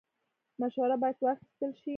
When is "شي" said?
1.83-1.89